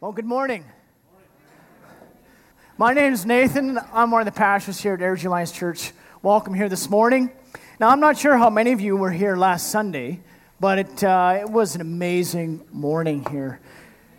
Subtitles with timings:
[0.00, 0.64] Well, good morning.
[2.76, 3.80] My name is Nathan.
[3.92, 5.90] I'm one of the pastors here at Airdrie Alliance Church.
[6.22, 7.32] Welcome here this morning.
[7.80, 10.20] Now, I'm not sure how many of you were here last Sunday,
[10.60, 13.58] but it, uh, it was an amazing morning here.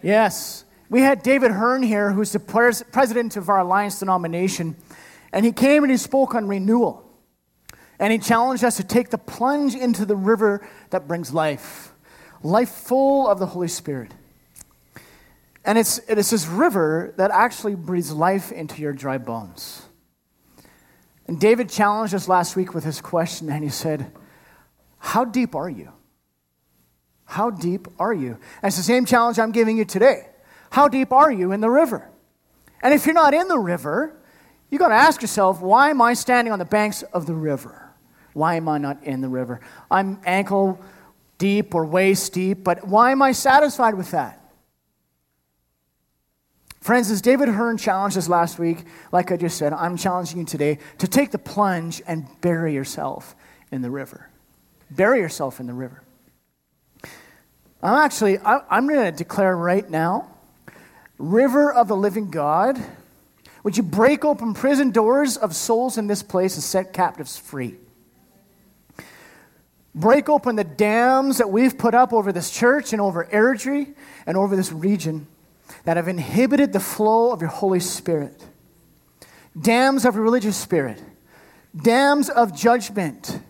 [0.03, 4.75] Yes, we had David Hearn here, who's the pres- president of our Alliance denomination,
[5.31, 7.09] and he came and he spoke on renewal.
[7.99, 11.93] And he challenged us to take the plunge into the river that brings life,
[12.43, 14.11] life full of the Holy Spirit.
[15.65, 19.83] And it's, it's this river that actually breathes life into your dry bones.
[21.27, 24.11] And David challenged us last week with his question, and he said,
[24.97, 25.91] How deep are you?
[27.25, 28.31] How deep are you?
[28.31, 30.27] And it's the same challenge I'm giving you today.
[30.71, 32.09] How deep are you in the river?
[32.81, 34.19] And if you're not in the river,
[34.71, 37.93] you got to ask yourself, why am I standing on the banks of the river?
[38.33, 39.59] Why am I not in the river?
[39.91, 40.79] I'm ankle
[41.37, 44.38] deep or waist deep, but why am I satisfied with that?
[46.81, 50.45] Friends, as David Hearn challenged us last week, like I just said, I'm challenging you
[50.45, 53.35] today to take the plunge and bury yourself
[53.71, 54.29] in the river.
[54.89, 56.01] Bury yourself in the river.
[57.83, 60.29] I'm actually, I'm going to declare right now,
[61.17, 62.81] river of the living God,
[63.63, 67.75] would you break open prison doors of souls in this place and set captives free?
[69.93, 73.93] Break open the dams that we've put up over this church and over Airdrie
[74.25, 75.27] and over this region
[75.83, 78.45] that have inhibited the flow of your Holy Spirit.
[79.59, 81.01] Dams of religious spirit,
[81.75, 83.41] dams of judgment,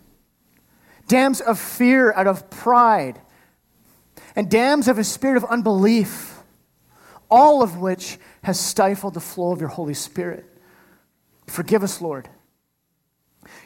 [1.07, 3.19] dams of fear out of pride,
[4.35, 6.39] and dams of a spirit of unbelief,
[7.29, 10.45] all of which has stifled the flow of your Holy Spirit.
[11.47, 12.29] Forgive us, Lord.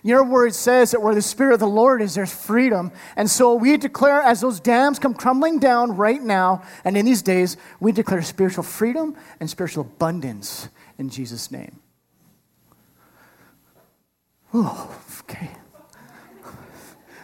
[0.04, 2.92] Your word says that where the Spirit of the Lord is, there's freedom.
[3.16, 7.22] And so we declare, as those dams come crumbling down right now and in these
[7.22, 11.80] days, we declare spiritual freedom and spiritual abundance in Jesus' name.
[14.54, 15.50] Okay.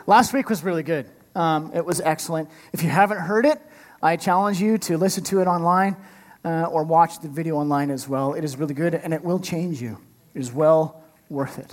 [0.08, 1.06] Last week was really good.
[1.36, 2.50] Um, it was excellent.
[2.74, 3.62] If you haven't heard it,
[4.02, 5.98] I challenge you to listen to it online
[6.46, 8.34] uh, or watch the video online as well.
[8.34, 10.00] It is really good and it will change you.
[10.34, 11.72] It is well worth it.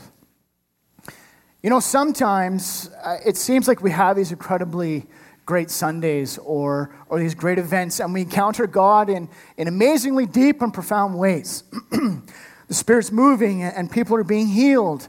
[1.66, 5.04] You know, sometimes uh, it seems like we have these incredibly
[5.46, 10.62] great Sundays or, or these great events, and we encounter God in, in amazingly deep
[10.62, 11.64] and profound ways.
[11.90, 12.22] the
[12.70, 15.08] Spirit's moving, and people are being healed.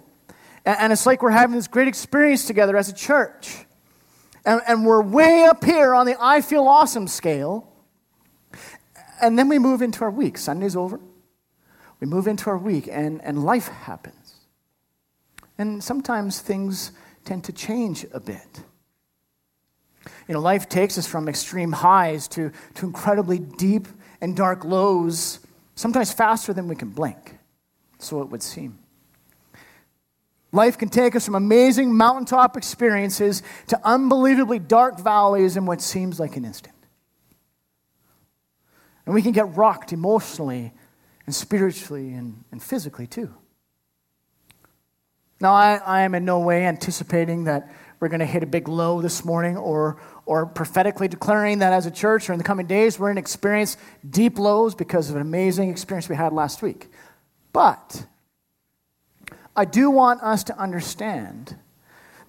[0.65, 3.55] And, and, it's like we're having this great experience together as a church.
[4.43, 7.71] And, and we're way up here on the I feel awesome scale.
[9.21, 10.39] And then we move into our week.
[10.39, 10.99] Sunday's over.
[11.99, 14.16] We move into our week, and, and life happens.
[15.57, 16.91] And sometimes things
[17.25, 18.63] tend to change a bit.
[20.27, 23.87] You know, life takes us from extreme highs to, to incredibly deep
[24.21, 25.39] and dark lows,
[25.75, 27.37] sometimes faster than we can blink.
[27.99, 28.79] So it would seem.
[30.51, 36.19] Life can take us from amazing mountaintop experiences to unbelievably dark valleys in what seems
[36.19, 36.75] like an instant.
[39.05, 40.73] And we can get rocked emotionally
[41.25, 43.33] and spiritually and, and physically too.
[45.39, 48.67] Now, I, I am in no way anticipating that we're going to hit a big
[48.67, 52.67] low this morning or, or prophetically declaring that as a church or in the coming
[52.67, 53.77] days we're going to experience
[54.07, 56.89] deep lows because of an amazing experience we had last week.
[57.53, 58.05] But
[59.55, 61.55] I do want us to understand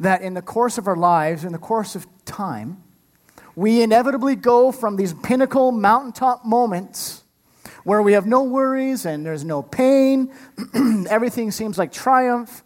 [0.00, 2.82] that in the course of our lives, in the course of time,
[3.56, 7.24] we inevitably go from these pinnacle mountaintop moments
[7.84, 10.32] where we have no worries and there's no pain,
[11.10, 12.62] everything seems like triumph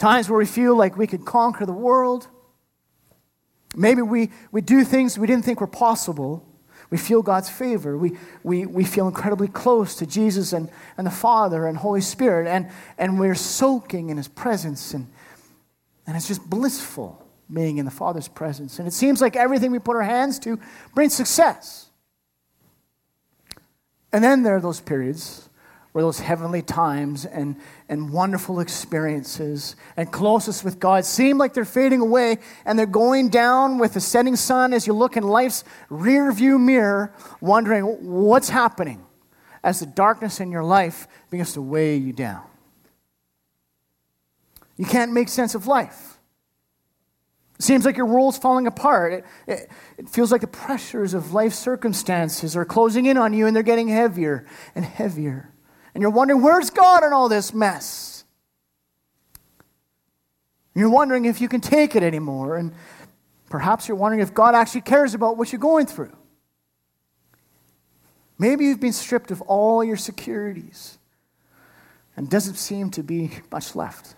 [0.00, 2.26] Times where we feel like we could conquer the world.
[3.76, 6.42] Maybe we, we do things we didn't think were possible.
[6.88, 7.98] We feel God's favor.
[7.98, 12.48] We, we, we feel incredibly close to Jesus and, and the Father and Holy Spirit.
[12.48, 14.94] And, and we're soaking in His presence.
[14.94, 15.06] And,
[16.06, 17.22] and it's just blissful
[17.52, 18.78] being in the Father's presence.
[18.78, 20.58] And it seems like everything we put our hands to
[20.94, 21.90] brings success.
[24.14, 25.49] And then there are those periods
[25.92, 27.56] where those heavenly times and,
[27.88, 33.28] and wonderful experiences and closeness with God seem like they're fading away and they're going
[33.28, 38.48] down with the setting sun as you look in life's rear view mirror, wondering what's
[38.48, 39.04] happening
[39.64, 42.42] as the darkness in your life begins to weigh you down.
[44.76, 46.18] You can't make sense of life.
[47.58, 49.12] It seems like your world's falling apart.
[49.12, 53.46] It, it, it, feels like the pressures of life circumstances are closing in on you
[53.46, 55.49] and they're getting heavier and heavier.
[55.94, 58.24] And you're wondering, where's God in all this mess?
[60.74, 62.56] You're wondering if you can take it anymore.
[62.56, 62.72] And
[63.48, 66.16] perhaps you're wondering if God actually cares about what you're going through.
[68.38, 70.98] Maybe you've been stripped of all your securities
[72.16, 74.14] and doesn't seem to be much left.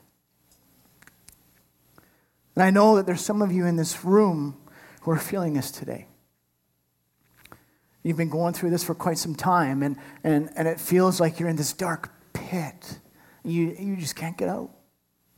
[2.55, 4.57] And I know that there's some of you in this room
[5.01, 6.07] who are feeling this today.
[8.03, 11.39] You've been going through this for quite some time, and, and, and it feels like
[11.39, 12.99] you're in this dark pit.
[13.45, 14.71] You, you just can't get out,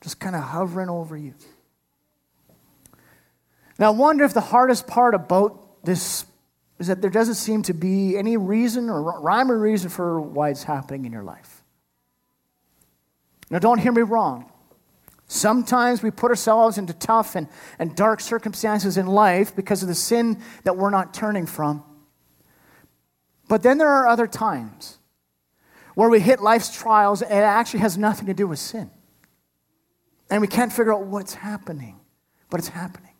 [0.01, 1.35] just kind of hovering over you.
[3.79, 6.25] Now, I wonder if the hardest part about this
[6.79, 10.51] is that there doesn't seem to be any reason or rhyme or reason for why
[10.51, 11.63] it's happening in your life.
[13.51, 14.51] Now, don't hear me wrong.
[15.27, 19.95] Sometimes we put ourselves into tough and, and dark circumstances in life because of the
[19.95, 21.83] sin that we're not turning from.
[23.55, 24.99] But then there are other times
[25.95, 28.91] where we hit life's trials and it actually has nothing to do with sin.
[30.29, 32.01] And we can't figure out what's happening,
[32.51, 33.12] but it's happening.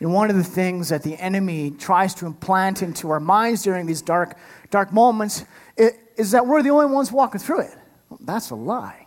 [0.00, 3.86] And one of the things that the enemy tries to implant into our minds during
[3.86, 4.36] these dark,
[4.70, 5.44] dark moments
[5.76, 7.76] is that we're the only ones walking through it.
[8.18, 9.06] That's a lie.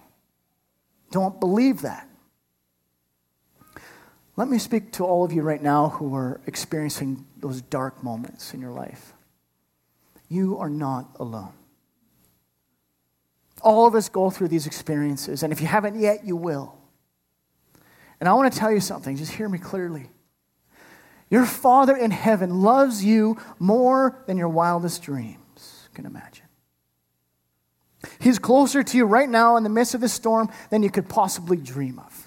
[1.12, 2.08] Don't believe that.
[4.36, 8.54] Let me speak to all of you right now who are experiencing those dark moments
[8.54, 9.14] in your life.
[10.28, 11.54] You are not alone.
[13.62, 16.76] All of us go through these experiences, and if you haven't yet, you will.
[18.20, 20.10] And I want to tell you something, just hear me clearly.
[21.30, 26.46] Your Father in heaven loves you more than your wildest dreams can imagine.
[28.20, 31.08] He's closer to you right now in the midst of this storm than you could
[31.08, 32.23] possibly dream of.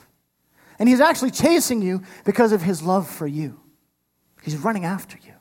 [0.78, 3.60] And he's actually chasing you because of his love for you.
[4.42, 5.32] He's running after you.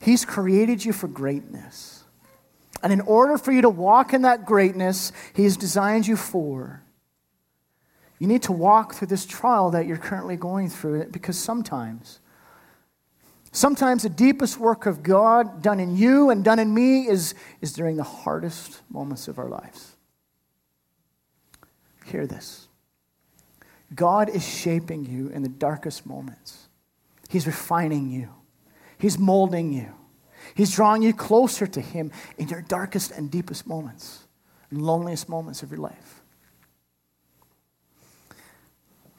[0.00, 2.04] He's created you for greatness.
[2.82, 6.82] And in order for you to walk in that greatness He's designed you for,
[8.18, 12.20] you need to walk through this trial that you're currently going through because sometimes,
[13.52, 17.72] sometimes the deepest work of God done in you and done in me is, is
[17.72, 19.96] during the hardest moments of our lives.
[22.10, 22.68] Hear this
[23.94, 26.68] God is shaping you in the darkest moments,
[27.28, 28.28] He's refining you,
[28.98, 29.92] He's molding you,
[30.54, 34.26] He's drawing you closer to Him in your darkest and deepest moments,
[34.70, 36.22] and loneliest moments of your life.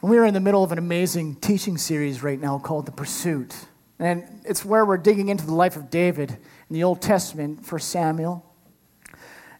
[0.02, 3.54] We are in the middle of an amazing teaching series right now called The Pursuit.
[4.00, 7.78] And it's where we're digging into the life of David in the Old Testament for
[7.78, 8.51] Samuel.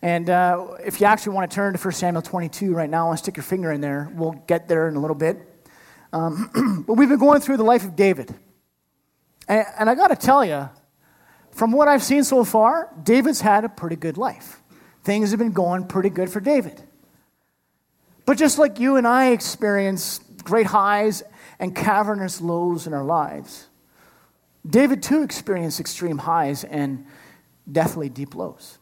[0.02, 3.20] And uh, if you actually want to turn to 1 Samuel 22 right now and
[3.20, 5.38] stick your finger in there, we'll get there in a little bit.
[6.12, 8.34] Um, but we've been going through the life of David.
[9.48, 10.70] And, and I got to tell you,
[11.52, 14.62] from what I've seen so far, David's had a pretty good life.
[15.04, 16.82] Things have been going pretty good for David.
[18.26, 21.22] But just like you and I experience great highs
[21.60, 23.68] and cavernous lows in our lives,
[24.68, 27.06] David too experienced extreme highs and
[27.70, 28.78] deathly deep lows.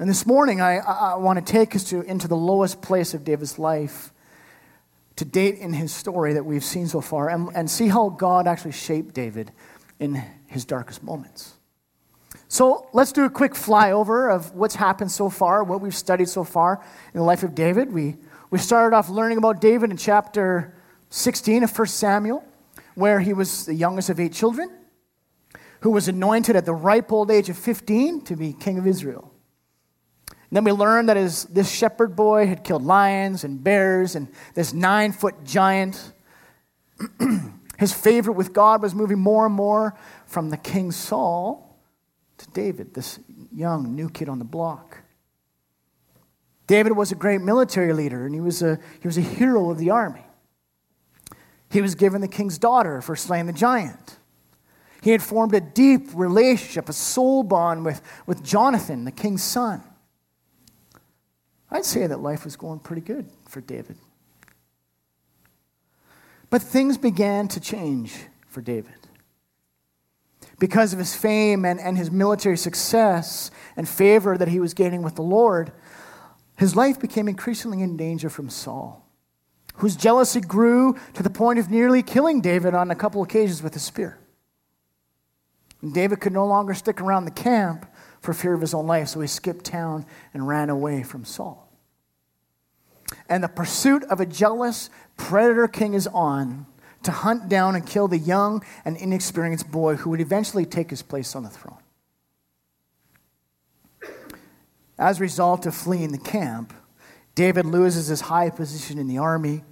[0.00, 3.24] And this morning, I, I want to take us to, into the lowest place of
[3.24, 4.12] David's life
[5.16, 8.46] to date in his story that we've seen so far and, and see how God
[8.46, 9.50] actually shaped David
[9.98, 11.54] in his darkest moments.
[12.46, 16.44] So let's do a quick flyover of what's happened so far, what we've studied so
[16.44, 16.80] far
[17.12, 17.92] in the life of David.
[17.92, 18.16] We,
[18.50, 20.76] we started off learning about David in chapter
[21.10, 22.44] 16 of 1 Samuel,
[22.94, 24.70] where he was the youngest of eight children,
[25.80, 29.34] who was anointed at the ripe old age of 15 to be king of Israel.
[30.50, 34.28] And then we learned that his, this shepherd boy had killed lions and bears, and
[34.54, 36.12] this nine foot giant.
[37.78, 39.94] his favorite with God was moving more and more
[40.26, 41.78] from the king Saul
[42.38, 43.20] to David, this
[43.52, 44.98] young new kid on the block.
[46.66, 49.78] David was a great military leader, and he was a, he was a hero of
[49.78, 50.24] the army.
[51.70, 54.18] He was given the king's daughter for slaying the giant.
[55.02, 59.82] He had formed a deep relationship, a soul bond with, with Jonathan, the king's son.
[61.70, 63.96] I'd say that life was going pretty good for David.
[66.50, 68.94] But things began to change for David.
[70.58, 75.02] Because of his fame and, and his military success and favor that he was gaining
[75.02, 75.72] with the Lord,
[76.56, 79.06] his life became increasingly in danger from Saul,
[79.76, 83.76] whose jealousy grew to the point of nearly killing David on a couple occasions with
[83.76, 84.18] a spear.
[85.80, 87.86] And David could no longer stick around the camp
[88.28, 90.04] for fear of his own life, so he skipped town
[90.34, 91.66] and ran away from Saul.
[93.26, 96.66] And the pursuit of a jealous predator king is on
[97.04, 101.00] to hunt down and kill the young and inexperienced boy who would eventually take his
[101.00, 101.78] place on the throne.
[104.98, 106.74] As a result of fleeing the camp,
[107.34, 109.62] David loses his high position in the army,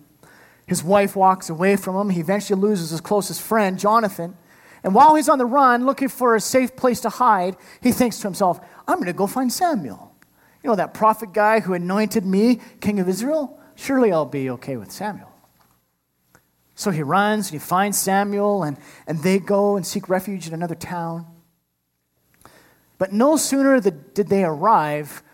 [0.66, 2.08] His wife walks away from him.
[2.08, 4.34] He eventually loses his closest friend, Jonathan.
[4.86, 8.20] And while he's on the run looking for a safe place to hide, he thinks
[8.20, 10.14] to himself, I'm going to go find Samuel.
[10.62, 13.58] You know, that prophet guy who anointed me king of Israel?
[13.74, 15.32] Surely I'll be okay with Samuel.
[16.76, 18.76] So he runs and he finds Samuel, and,
[19.08, 21.26] and they go and seek refuge in another town.
[22.96, 25.24] But no sooner did they arrive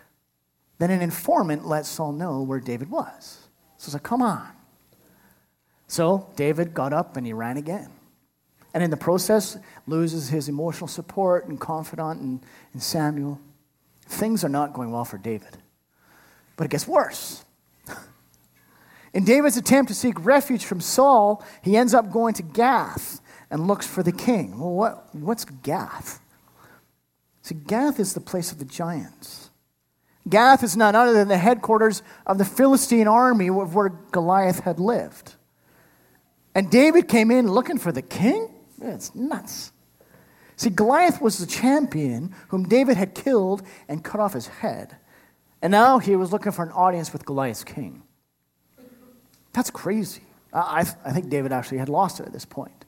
[0.79, 3.49] than an informant let Saul know where David was.
[3.77, 4.49] So he's like, come on.
[5.87, 7.91] So David got up and he ran again.
[8.73, 12.41] And in the process, loses his emotional support and confidant
[12.73, 13.39] in, Samuel.
[14.07, 15.57] Things are not going well for David.
[16.57, 17.45] But it gets worse.
[19.13, 23.67] In David's attempt to seek refuge from Saul, he ends up going to Gath and
[23.67, 24.59] looks for the king.
[24.59, 26.19] Well, what, what's Gath?
[27.43, 29.49] See, Gath is the place of the giants.
[30.27, 34.79] Gath is none other than the headquarters of the Philistine army of where Goliath had
[34.79, 35.35] lived.
[36.55, 38.49] And David came in looking for the king?
[38.83, 39.71] It's nuts.
[40.55, 44.95] See, Goliath was the champion whom David had killed and cut off his head.
[45.61, 48.03] And now he was looking for an audience with Goliath's king.
[49.53, 50.23] That's crazy.
[50.51, 52.85] I, I think David actually had lost it at this point.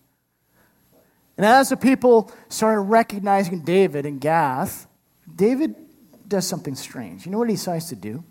[1.37, 4.87] And as the people started recognizing David in Gath,
[5.33, 5.75] David
[6.27, 7.25] does something strange.
[7.25, 8.23] You know what he decides to do?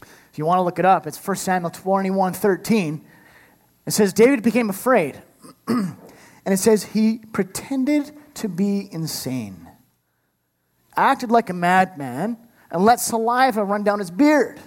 [0.00, 3.04] If you want to look it up, it's 1 Samuel 21 13.
[3.86, 5.20] It says, David became afraid.
[6.44, 9.68] and it says, he pretended to be insane,
[10.96, 12.36] acted like a madman,
[12.70, 14.60] and let saliva run down his beard.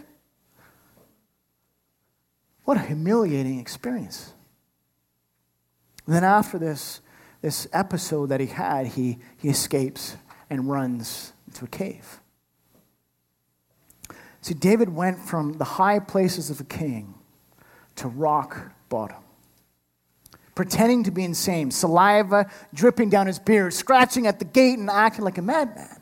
[2.63, 4.34] What a humiliating experience.
[6.05, 7.01] And then after this,
[7.41, 10.17] this episode that he had, he, he escapes
[10.50, 12.20] and runs into a cave.
[14.41, 17.15] See, David went from the high places of a king
[17.96, 19.25] to rock bottom.
[20.55, 25.24] Pretending to be insane, saliva dripping down his beard, scratching at the gate and acting
[25.25, 26.01] like a madman.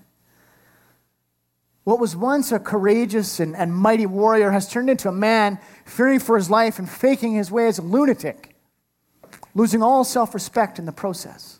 [1.84, 6.20] What was once a courageous and, and mighty warrior has turned into a man fearing
[6.20, 8.56] for his life and faking his way as a lunatic,
[9.54, 11.60] losing all self respect in the process.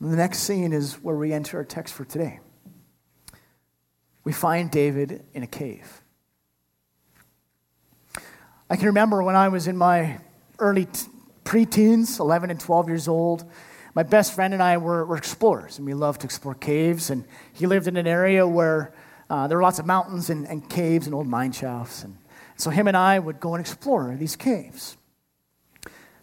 [0.00, 2.40] And the next scene is where we enter our text for today
[4.24, 6.02] we find David in a cave.
[8.68, 10.18] I can remember when I was in my
[10.58, 11.08] early t-
[11.44, 13.44] preteens, 11 and 12 years old,
[13.94, 17.10] my best friend and I were, were, explorers, and we loved to explore caves.
[17.10, 18.92] And he lived in an area where
[19.30, 22.02] uh, there were lots of mountains and, and, caves and old mine shafts.
[22.02, 22.16] And
[22.56, 24.96] so him and I would go and explore these caves.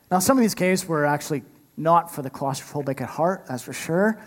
[0.09, 1.43] Now, some of these caves were actually
[1.77, 4.21] not for the claustrophobic at heart, that's for sure.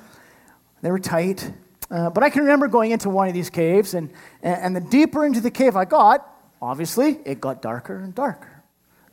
[0.80, 1.52] They were tight,
[1.90, 4.10] uh, but I can remember going into one of these caves, and,
[4.42, 6.26] and the deeper into the cave I got,
[6.62, 8.53] obviously, it got darker and darker.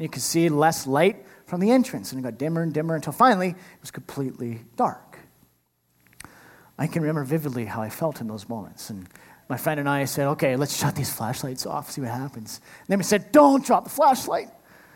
[0.02, 3.14] You could see less light from the entrance, and it got dimmer and dimmer until
[3.14, 5.20] finally it was completely dark.
[6.78, 8.90] I can remember vividly how I felt in those moments.
[8.90, 9.08] And
[9.48, 12.62] my friend and I said, okay, let's shut these flashlights off, see what happens.
[12.80, 14.48] And then we said, don't drop the flashlight.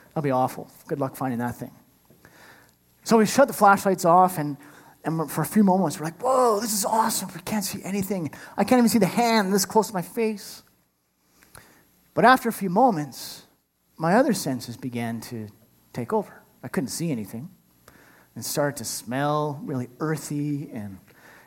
[0.10, 0.72] That'll be awful.
[0.88, 1.72] Good luck finding that thing.
[3.04, 4.58] So we shut the flashlights off, and
[5.04, 7.30] and for a few moments, we're like, whoa, this is awesome.
[7.36, 8.32] We can't see anything.
[8.58, 10.64] I can't even see the hand this close to my face.
[12.16, 13.45] But after a few moments,
[13.98, 15.48] my other senses began to
[15.94, 16.42] take over.
[16.64, 17.50] I couldn't see anything.
[18.36, 21.00] It started to smell really earthy, and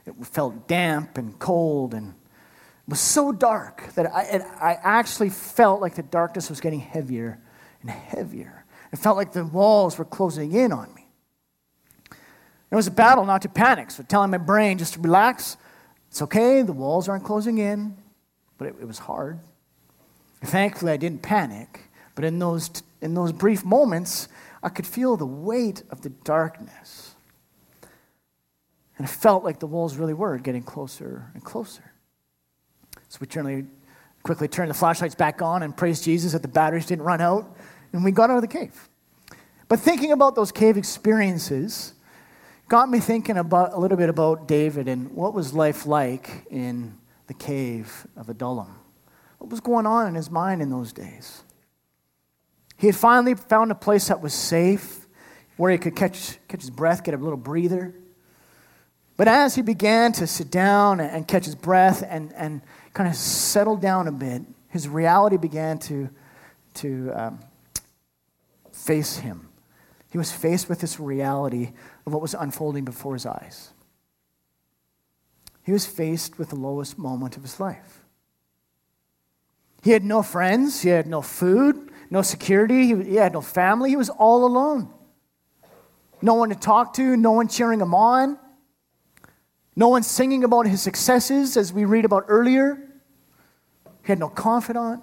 [0.07, 5.29] it felt damp and cold, and it was so dark that I, it, I actually
[5.29, 7.39] felt like the darkness was getting heavier
[7.83, 8.65] and heavier.
[8.91, 11.07] It felt like the walls were closing in on me.
[12.71, 15.59] It was a battle not to panic, so telling my brain just to relax.
[16.09, 17.97] It's okay, the walls aren't closing in,
[18.57, 19.41] but it, it was hard.
[20.43, 21.88] Thankfully, I didn't panic,
[22.19, 22.69] but in those,
[23.01, 24.27] in those brief moments,
[24.61, 27.15] I could feel the weight of the darkness.
[28.97, 31.93] And it felt like the walls really were getting closer and closer.
[33.09, 33.71] So we turned,
[34.25, 37.57] quickly turned the flashlights back on and praised Jesus that the batteries didn't run out,
[37.93, 38.89] and we got out of the cave.
[39.69, 41.95] But thinking about those cave experiences,
[42.69, 46.99] got me thinking about a little bit about David and what was life like in
[47.29, 48.75] the cave of Adullam.
[49.39, 51.45] What was going on in his mind in those days?
[52.79, 55.07] He had finally found a place that was safe,
[55.57, 57.93] where he could catch, catch his breath, get a little breather.
[59.17, 62.63] But as he began to sit down and catch his breath and, and
[62.95, 66.09] kind of settle down a bit, his reality began to,
[66.75, 67.41] to um,
[68.71, 69.49] face him.
[70.11, 71.73] He was faced with this reality
[72.07, 73.71] of what was unfolding before his eyes.
[75.65, 78.05] He was faced with the lowest moment of his life.
[79.83, 83.91] He had no friends, he had no food, no security, he had no family.
[83.91, 84.93] He was all alone.
[86.21, 88.39] No one to talk to, no one cheering him on,
[89.77, 92.83] no one singing about his successes, as we read about earlier.
[94.03, 95.03] He had no confidant.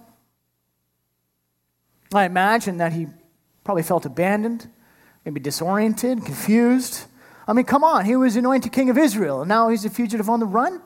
[2.13, 3.07] I imagine that he
[3.63, 4.69] probably felt abandoned,
[5.23, 7.05] maybe disoriented, confused.
[7.47, 10.29] I mean, come on, he was anointed king of Israel, and now he's a fugitive
[10.29, 10.81] on the run?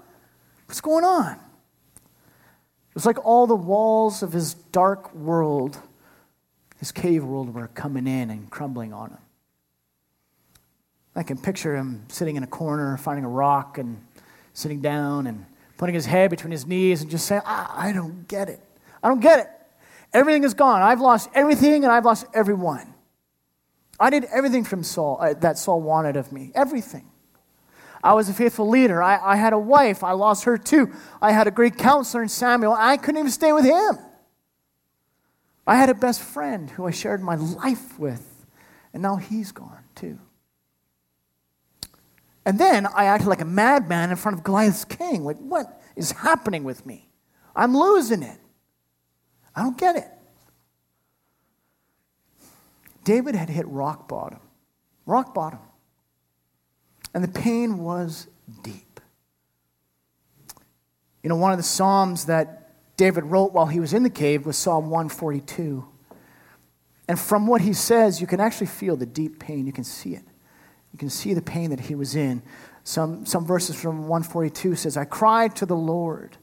[0.68, 1.34] What's going on?
[1.34, 5.80] It was like all the walls of his dark world,
[6.80, 9.18] his cave world, were coming in and crumbling on him.
[11.16, 14.02] I can picture him sitting in a corner, finding a rock, and
[14.54, 15.46] sitting down and
[15.78, 18.62] putting his head between his knees and just saying, I, I don't get it.
[19.04, 19.50] I don't get it.
[20.14, 20.82] Everything is gone.
[20.82, 22.94] I've lost everything and I've lost everyone.
[24.00, 26.52] I did everything from Saul uh, that Saul wanted of me.
[26.56, 27.06] Everything.
[28.02, 29.04] I was a faithful leader.
[29.04, 30.04] I, I had a wife.
[30.04, 30.94] I lost her too.
[31.22, 32.74] I had a great counselor in Samuel.
[32.74, 33.98] I couldn't even stay with him.
[35.70, 38.48] I had a best friend who I shared my life with,
[38.92, 40.18] and now he's gone too.
[42.44, 45.24] And then I acted like a madman in front of Goliath's king.
[45.24, 47.08] Like, what is happening with me?
[47.56, 48.40] I'm losing it.
[49.56, 50.08] I don't get it.
[53.04, 54.40] David had hit rock bottom.
[55.06, 55.60] Rock bottom.
[57.14, 58.26] And the pain was
[58.64, 59.00] deep.
[61.22, 62.59] You know, one of the Psalms that
[63.00, 65.88] David wrote while he was in the cave was Psalm 142.
[67.08, 69.66] And from what he says, you can actually feel the deep pain.
[69.66, 70.24] You can see it.
[70.92, 72.44] You can see the pain that he was in.
[72.84, 76.36] Some, some verses from 142 says, I cried to the Lord.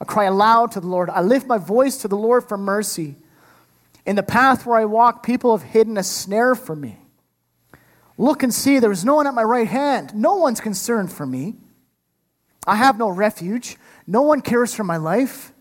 [0.00, 1.10] I cry aloud to the Lord.
[1.10, 3.16] I lift my voice to the Lord for mercy.
[4.06, 6.96] In the path where I walk, people have hidden a snare for me.
[8.16, 10.14] Look and see, there is no one at my right hand.
[10.14, 11.56] No one's concerned for me.
[12.66, 13.76] I have no refuge.
[14.06, 15.52] No one cares for my life.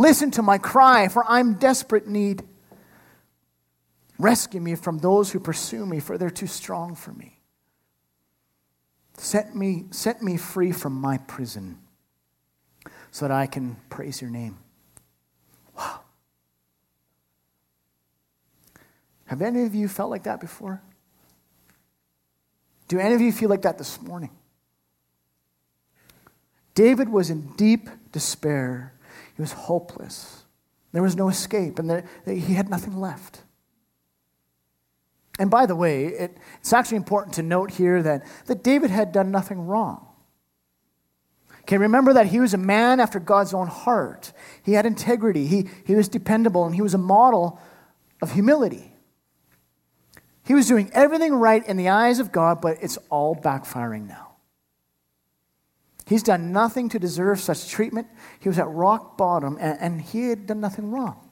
[0.00, 2.42] Listen to my cry, for I'm desperate need.
[4.18, 7.38] Rescue me from those who pursue me, for they're too strong for me.
[9.18, 11.78] Set me, set me free from my prison
[13.10, 14.56] so that I can praise your name.
[15.76, 16.00] Wow.
[19.26, 20.80] Have any of you felt like that before?
[22.88, 24.30] Do any of you feel like that this morning?
[26.74, 28.94] David was in deep despair.
[29.40, 30.42] He was hopeless.
[30.92, 33.40] There was no escape, and there, he had nothing left.
[35.38, 39.12] And by the way, it, it's actually important to note here that, that David had
[39.12, 40.06] done nothing wrong.
[41.62, 44.34] Okay, remember that he was a man after God's own heart.
[44.62, 47.58] He had integrity, he, he was dependable, and he was a model
[48.20, 48.92] of humility.
[50.44, 54.29] He was doing everything right in the eyes of God, but it's all backfiring now.
[56.10, 58.08] He's done nothing to deserve such treatment.
[58.40, 61.30] He was at rock bottom, and, and he had done nothing wrong.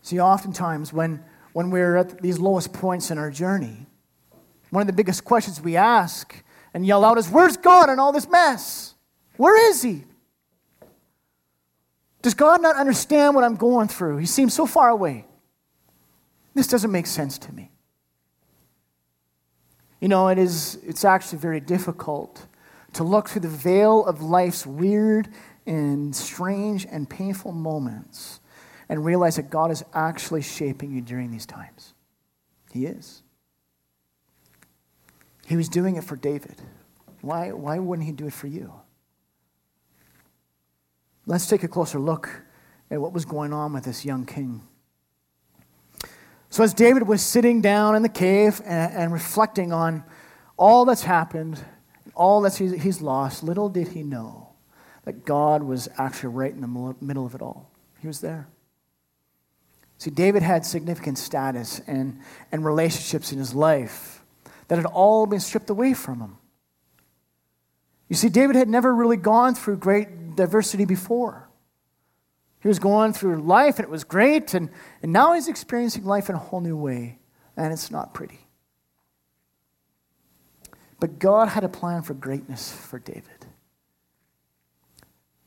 [0.00, 3.88] See, oftentimes when, when we're at these lowest points in our journey,
[4.70, 6.40] one of the biggest questions we ask
[6.72, 8.94] and yell out is, Where's God in all this mess?
[9.36, 10.04] Where is He?
[12.22, 14.18] Does God not understand what I'm going through?
[14.18, 15.26] He seems so far away.
[16.54, 17.72] This doesn't make sense to me.
[20.00, 22.46] You know, it is, it's actually very difficult
[22.94, 25.28] to look through the veil of life's weird
[25.66, 28.40] and strange and painful moments
[28.88, 31.94] and realize that God is actually shaping you during these times.
[32.72, 33.22] He is.
[35.46, 36.56] He was doing it for David.
[37.20, 38.72] Why, why wouldn't he do it for you?
[41.26, 42.42] Let's take a closer look
[42.90, 44.62] at what was going on with this young king.
[46.50, 50.04] So, as David was sitting down in the cave and, and reflecting on
[50.56, 51.64] all that's happened,
[52.14, 54.48] all that he's, he's lost, little did he know
[55.04, 57.70] that God was actually right in the middle of it all.
[58.00, 58.48] He was there.
[59.98, 62.18] See, David had significant status and,
[62.50, 64.24] and relationships in his life
[64.68, 66.38] that had all been stripped away from him.
[68.08, 71.49] You see, David had never really gone through great diversity before.
[72.60, 74.68] He was going through life and it was great, and,
[75.02, 77.18] and now he's experiencing life in a whole new way,
[77.56, 78.40] and it's not pretty.
[80.98, 83.46] But God had a plan for greatness for David.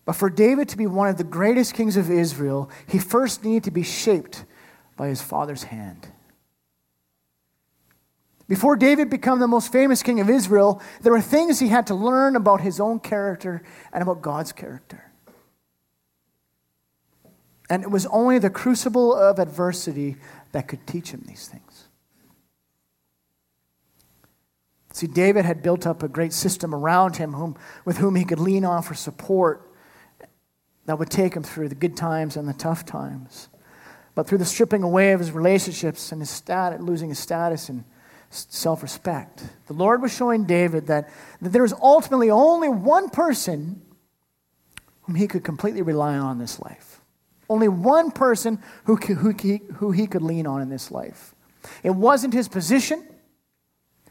[0.05, 3.63] But for David to be one of the greatest kings of Israel, he first needed
[3.65, 4.43] to be shaped
[4.97, 6.07] by his father's hand.
[8.47, 11.95] Before David became the most famous king of Israel, there were things he had to
[11.95, 15.02] learn about his own character and about God's character.
[17.69, 20.17] And it was only the crucible of adversity
[20.51, 21.87] that could teach him these things.
[24.93, 28.39] See, David had built up a great system around him whom, with whom he could
[28.39, 29.71] lean on for support
[30.85, 33.49] that would take him through the good times and the tough times.
[34.13, 37.83] But through the stripping away of his relationships and his stat- losing his status and
[38.29, 41.09] self respect, the Lord was showing David that,
[41.41, 43.81] that there was ultimately only one person
[45.03, 46.92] whom he could completely rely on in this life.
[47.49, 51.35] Only one person who, who, he, who he could lean on in this life.
[51.83, 53.05] It wasn't his position,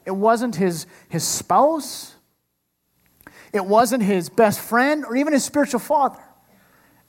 [0.04, 2.14] it wasn't his, his spouse,
[3.52, 6.22] it wasn't his best friend or even his spiritual father,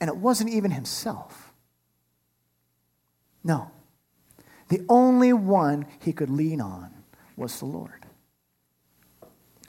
[0.00, 1.52] and it wasn't even himself.
[3.42, 3.70] No.
[4.68, 6.90] The only one he could lean on
[7.36, 8.06] was the Lord.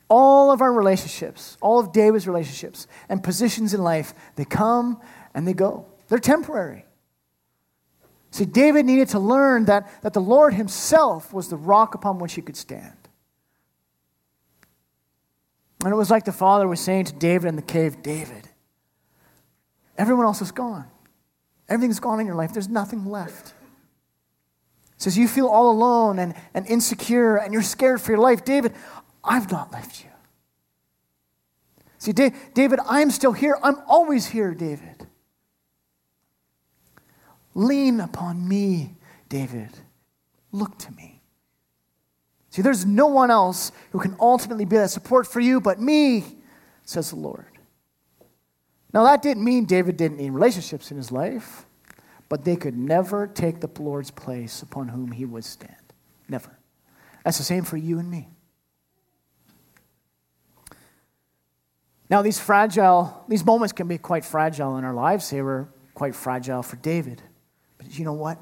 [0.07, 5.01] All of our relationships, all of David's relationships and positions in life, they come
[5.33, 5.87] and they go.
[6.07, 6.85] They're temporary.
[8.31, 12.33] See, David needed to learn that, that the Lord himself was the rock upon which
[12.33, 12.91] he could stand.
[15.83, 18.49] And it was like the father was saying to David in the cave David,
[19.97, 20.85] everyone else is gone.
[21.69, 22.53] Everything's gone in your life.
[22.53, 23.53] There's nothing left.
[24.95, 28.43] It says you feel all alone and, and insecure and you're scared for your life.
[28.43, 28.73] David,
[29.23, 30.09] I've not left you.
[31.97, 33.57] See, David, I'm still here.
[33.63, 35.07] I'm always here, David.
[37.55, 38.95] Lean upon me,
[39.29, 39.71] David.
[40.51, 41.23] Look to me.
[42.51, 46.23] See, there's no one else who can ultimately be that support for you but me,
[46.83, 47.45] says the Lord.
[48.93, 51.65] Now, that didn't mean David didn't need relationships in his life,
[52.29, 55.75] but they could never take the Lord's place upon whom he would stand.
[56.29, 56.57] Never.
[57.25, 58.29] That's the same for you and me.
[62.09, 65.29] Now, these fragile, these moments can be quite fragile in our lives.
[65.29, 67.21] They were quite fragile for David.
[67.85, 68.39] But you know what?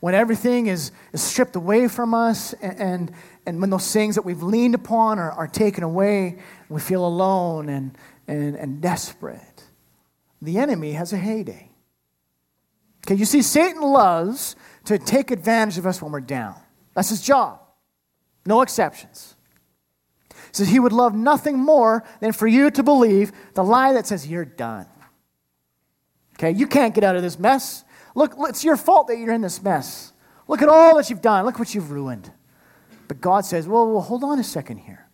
[0.00, 3.12] When everything is, is stripped away from us, and, and,
[3.46, 7.68] and when those things that we've leaned upon are, are taken away, we feel alone
[7.68, 7.96] and,
[8.26, 9.64] and, and desperate,
[10.42, 11.70] the enemy has a heyday.
[13.06, 16.56] Okay, you see, Satan loves to take advantage of us when we're down.
[16.94, 17.60] That's his job.
[18.44, 19.36] No exceptions
[20.52, 24.26] says he would love nothing more than for you to believe the lie that says
[24.26, 24.86] you're done.
[26.34, 27.84] Okay, you can't get out of this mess.
[28.14, 30.12] Look, it's your fault that you're in this mess.
[30.48, 31.44] Look at all that you've done.
[31.44, 32.32] Look what you've ruined.
[33.08, 35.06] But God says, well, well hold on a second here.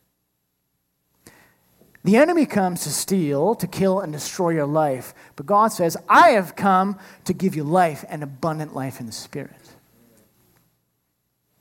[2.04, 5.12] The enemy comes to steal, to kill, and destroy your life.
[5.35, 9.12] But God says, I have come to give you life and abundant life in the
[9.12, 9.50] Spirit.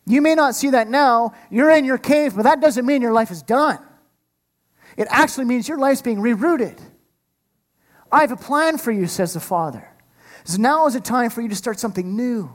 [0.06, 1.34] You may not see that now.
[1.50, 3.80] You're in your cave, but that doesn't mean your life is done.
[4.98, 6.80] It actually means your life's being rerouted.
[8.12, 9.90] I have a plan for you, says the Father.
[10.46, 12.52] So now is a time for you to start something new.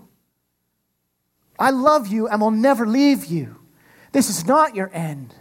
[1.59, 3.57] I love you and will never leave you.
[4.13, 5.35] This is not your end,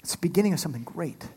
[0.00, 1.28] it's the beginning of something great.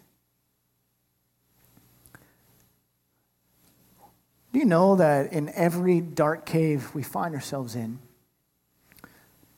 [4.54, 7.98] Do you know that in every dark cave we find ourselves in,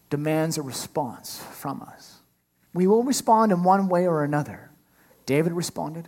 [0.09, 2.19] demands a response from us.
[2.73, 4.71] We will respond in one way or another.
[5.25, 6.07] David responded.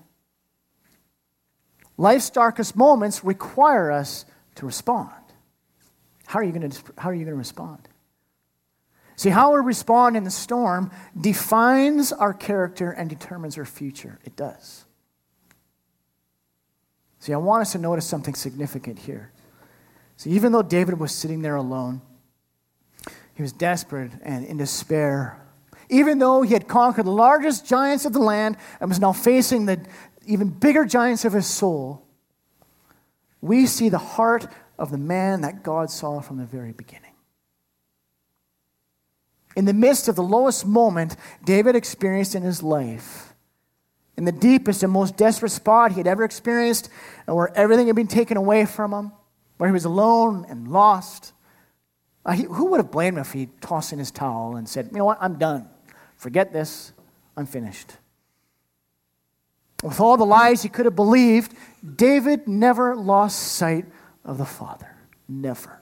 [1.97, 5.11] Life's darkest moments require us to respond.
[6.27, 7.87] How are you going to, how are you going to respond?
[9.15, 14.19] See, how we respond in the storm defines our character and determines our future.
[14.23, 14.85] It does.
[17.19, 19.31] See, I want us to notice something significant here.
[20.17, 22.01] See, even though David was sitting there alone,
[23.33, 25.41] he was desperate and in despair.
[25.89, 29.65] Even though he had conquered the largest giants of the land and was now facing
[29.65, 29.83] the
[30.27, 32.05] even bigger giants of his soul,
[33.41, 37.13] we see the heart of the man that God saw from the very beginning.
[39.55, 43.33] In the midst of the lowest moment David experienced in his life,
[44.15, 46.89] in the deepest and most desperate spot he had ever experienced,
[47.25, 49.11] and where everything had been taken away from him,
[49.57, 51.33] where he was alone and lost,
[52.25, 54.89] uh, he, who would have blamed him if he tossed in his towel and said,
[54.91, 55.17] You know what?
[55.21, 55.69] I'm done.
[56.17, 56.91] Forget this.
[57.35, 57.93] I'm finished.
[59.83, 61.53] With all the lies he could have believed,
[61.95, 63.85] David never lost sight
[64.25, 64.95] of the Father.
[65.27, 65.81] Never.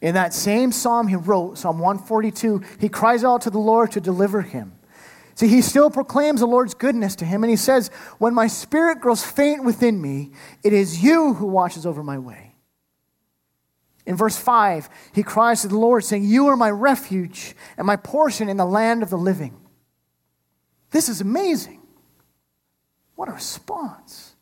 [0.00, 4.00] In that same psalm he wrote, Psalm 142, he cries out to the Lord to
[4.00, 4.72] deliver him.
[5.34, 9.00] See, he still proclaims the Lord's goodness to him, and he says, When my spirit
[9.00, 12.54] grows faint within me, it is you who watches over my way.
[14.06, 17.96] In verse 5, he cries to the Lord, saying, You are my refuge and my
[17.96, 19.60] portion in the land of the living.
[20.90, 21.82] This is amazing.
[23.14, 24.34] What a response.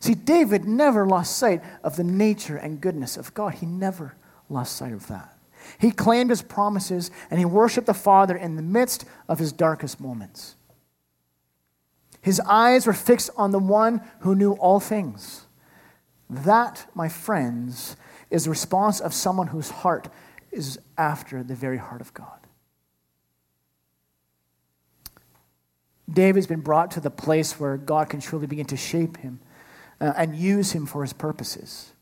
[0.00, 3.54] See, David never lost sight of the nature and goodness of God.
[3.54, 4.14] He never
[4.48, 5.36] lost sight of that.
[5.78, 10.00] He claimed his promises and he worshiped the Father in the midst of his darkest
[10.00, 10.54] moments.
[12.20, 15.46] His eyes were fixed on the one who knew all things.
[16.28, 17.96] That, my friends,
[18.30, 20.08] is the response of someone whose heart
[20.50, 22.45] is after the very heart of God.
[26.10, 29.40] David's been brought to the place where God can truly begin to shape him
[30.00, 31.92] uh, and use him for his purposes.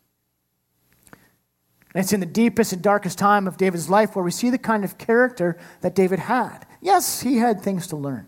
[1.94, 4.58] And it's in the deepest and darkest time of David's life where we see the
[4.58, 6.66] kind of character that David had.
[6.80, 8.26] Yes, he had things to learn,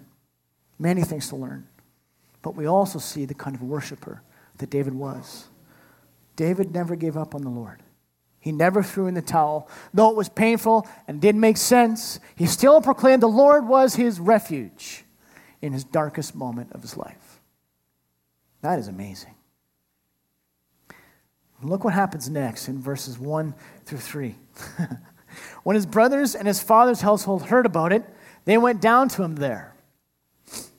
[0.78, 1.66] many things to learn.
[2.42, 4.22] But we also see the kind of worshiper
[4.58, 5.48] that David was.
[6.36, 7.82] David never gave up on the Lord.
[8.38, 9.68] He never threw in the towel.
[9.92, 14.20] Though it was painful and didn't make sense, he still proclaimed the Lord was his
[14.20, 15.05] refuge
[15.66, 17.40] in his darkest moment of his life.
[18.62, 19.34] That is amazing.
[21.62, 24.34] Look what happens next in verses 1 through 3.
[25.62, 28.04] when his brothers and his father's household heard about it,
[28.44, 29.74] they went down to him there.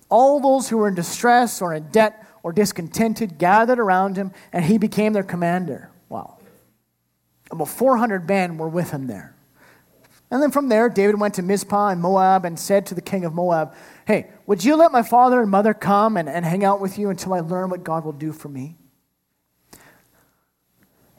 [0.10, 4.64] All those who were in distress or in debt or discontented gathered around him, and
[4.64, 5.90] he became their commander.
[6.08, 6.38] Wow.
[7.52, 9.36] About 400 men were with him there.
[10.30, 13.24] And then from there, David went to Mizpah and Moab and said to the king
[13.24, 13.74] of Moab,
[14.06, 17.10] Hey, would you let my father and mother come and, and hang out with you
[17.10, 18.76] until I learn what God will do for me?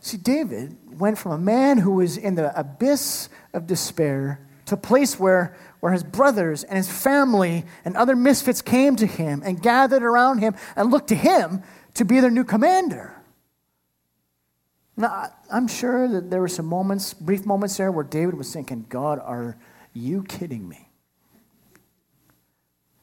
[0.00, 4.78] See, David went from a man who was in the abyss of despair to a
[4.78, 9.62] place where, where his brothers and his family and other misfits came to him and
[9.62, 11.62] gathered around him and looked to him
[11.94, 13.17] to be their new commander.
[14.98, 18.84] Now, I'm sure that there were some moments, brief moments there, where David was thinking,
[18.88, 19.56] God, are
[19.94, 20.88] you kidding me?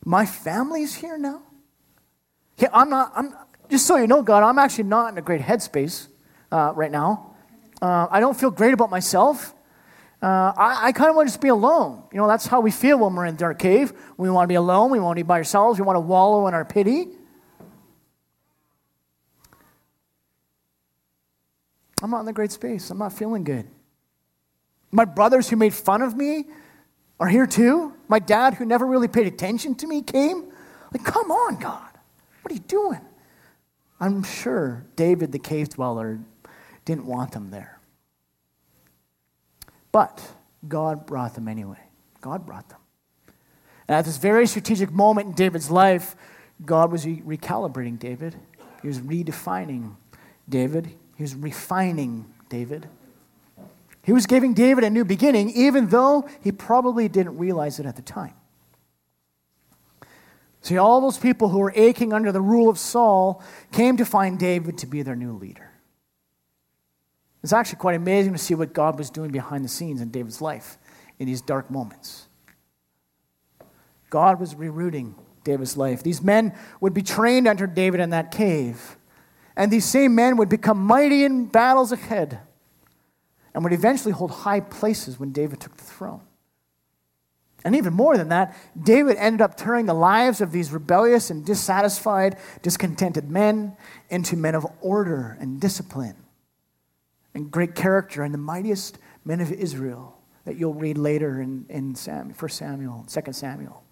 [0.04, 1.42] My family's here now?
[2.58, 3.34] Yeah, I'm not, I'm,
[3.70, 6.08] just so you know, God, I'm actually not in a great headspace
[6.52, 7.34] uh, right now.
[7.82, 9.54] Uh, I don't feel great about myself.
[10.22, 12.04] Uh, I, I kind of want to just be alone.
[12.12, 13.94] You know, that's how we feel when we're in our cave.
[14.18, 14.92] We want to be alone.
[14.92, 15.80] We want to be by ourselves.
[15.80, 17.08] We want to wallow in our pity.
[22.06, 22.92] I'm not in the great space.
[22.92, 23.66] I'm not feeling good.
[24.92, 26.46] My brothers who made fun of me
[27.20, 27.96] are here too.
[28.08, 30.44] My dad, who never really paid attention to me, came.
[30.94, 31.90] Like, come on, God.
[32.44, 33.02] What are you doing?
[34.00, 36.20] I'm sure David, the cave dweller,
[36.86, 37.80] didn't want them there.
[39.92, 40.22] But
[40.68, 41.82] God brought them anyway.
[42.22, 42.82] God brought them.
[43.88, 46.16] And at this very strategic moment in David's life,
[46.64, 48.36] God was recalibrating David.
[48.84, 49.96] He was redefining
[50.48, 50.96] David.
[51.16, 52.88] He was refining David.
[54.04, 57.96] He was giving David a new beginning, even though he probably didn't realize it at
[57.96, 58.34] the time.
[60.62, 64.40] See, all those people who were aching under the rule of Saul came to find
[64.40, 65.70] David to be their new leader.
[67.44, 70.42] It's actually quite amazing to see what God was doing behind the scenes in David's
[70.42, 70.80] life
[71.20, 72.28] in these dark moments.
[74.10, 76.02] God was rerouting David's life.
[76.02, 78.98] These men would be trained under David in that cave,
[79.56, 82.40] and these same men would become mighty in battles ahead
[83.54, 86.22] and would eventually hold high places when David took the throne.
[87.64, 91.44] And even more than that, David ended up turning the lives of these rebellious and
[91.44, 93.76] dissatisfied, discontented men
[94.10, 96.16] into men of order and discipline
[97.34, 101.96] and great character and the mightiest men of Israel that you'll read later in, in
[101.96, 103.84] Sam, 1 Samuel, 2 Samuel.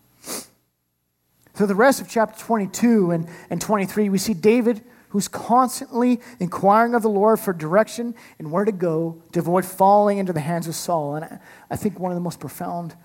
[1.56, 6.94] So, the rest of chapter 22 and, and 23, we see David who's constantly inquiring
[6.94, 10.68] of the Lord for direction and where to go to avoid falling into the hands
[10.68, 11.16] of Saul.
[11.16, 11.40] And
[11.72, 12.96] I, think one of the most profound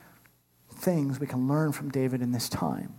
[0.68, 2.94] things we can learn from David in this time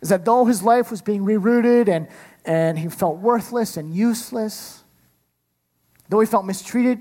[0.00, 2.08] is that though his life was being rerouted and,
[2.44, 4.82] and he felt worthless and useless,
[6.10, 7.00] Though he felt mistreated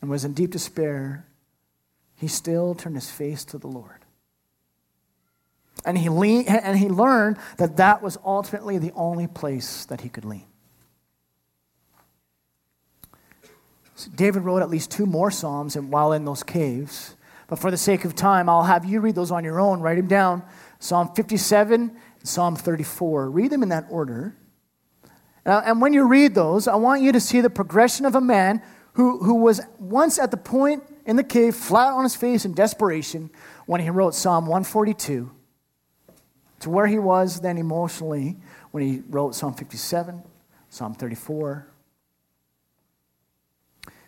[0.00, 1.26] and was in deep despair,
[2.14, 3.97] he still turned his face to the Lord.
[5.88, 6.06] And he,
[6.46, 10.44] and he learned that that was ultimately the only place that he could lean.
[13.94, 17.16] So David wrote at least two more Psalms while in those caves.
[17.46, 19.80] But for the sake of time, I'll have you read those on your own.
[19.80, 20.42] Write them down
[20.78, 23.30] Psalm 57 and Psalm 34.
[23.30, 24.36] Read them in that order.
[25.46, 28.20] Uh, and when you read those, I want you to see the progression of a
[28.20, 28.60] man
[28.92, 32.52] who, who was once at the point in the cave, flat on his face in
[32.52, 33.30] desperation,
[33.64, 35.30] when he wrote Psalm 142,
[36.60, 38.36] to where he was then emotionally
[38.70, 40.22] when he wrote Psalm 57,
[40.68, 41.68] Psalm 34.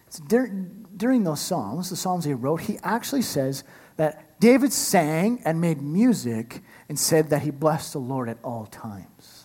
[0.08, 3.62] So during, during those Psalms, the Psalms he wrote, he actually says
[3.96, 8.66] that David sang and made music and said that he blessed the Lord at all
[8.66, 9.40] times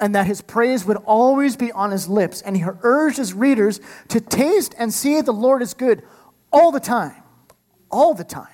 [0.00, 2.42] and that his praise would always be on his lips.
[2.42, 6.02] And he urged his readers to taste and see the Lord is good
[6.52, 7.22] all the time.
[7.90, 8.48] All the time.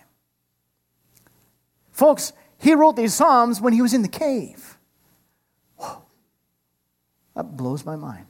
[1.91, 4.79] Folks, He wrote these Psalms when he was in the cave.
[5.77, 6.03] Whoa.
[7.35, 8.27] That blows my mind.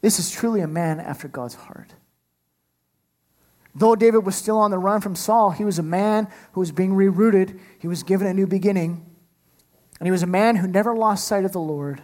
[0.00, 1.92] This is truly a man after God's heart.
[3.74, 6.70] Though David was still on the run from Saul, he was a man who was
[6.70, 7.58] being rerouted.
[7.80, 9.04] He was given a new beginning.
[9.98, 12.00] And he was a man who never lost sight of the Lord